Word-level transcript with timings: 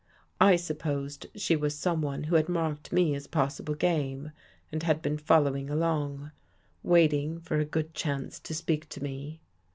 I 0.39 0.55
sup 0.55 0.79
posed 0.79 1.27
she 1.35 1.55
was 1.55 1.77
someone 1.77 2.23
who 2.23 2.35
had 2.35 2.49
marked 2.49 2.91
me 2.91 3.13
as 3.13 3.27
pos 3.27 3.61
sible 3.61 3.77
game 3.77 4.31
and 4.71 4.81
had 4.81 4.99
been 5.03 5.19
following 5.19 5.69
along, 5.69 6.31
waiting 6.81 7.39
for 7.39 7.59
a 7.59 7.65
good 7.65 7.93
chance 7.93 8.39
to 8.39 8.55
speak 8.55 8.89
to 8.89 9.03
me. 9.03 9.41